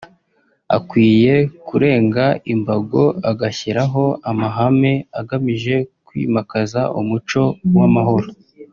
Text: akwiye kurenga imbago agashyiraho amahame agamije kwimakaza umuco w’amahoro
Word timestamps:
akwiye 0.77 1.33
kurenga 1.67 2.25
imbago 2.53 3.03
agashyiraho 3.31 4.03
amahame 4.31 4.91
agamije 5.19 5.75
kwimakaza 6.05 6.81
umuco 6.99 7.41
w’amahoro 7.77 8.27